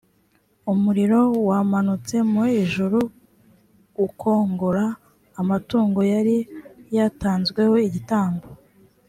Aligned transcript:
umuriro 0.71 1.19
wamanutse 1.49 2.15
mu 2.31 2.43
ijuru 2.61 2.99
ukongora 4.05 4.85
amatungo 5.41 5.99
yari 6.13 6.37
yatanzweho 6.97 7.75
igitambo 7.87 8.47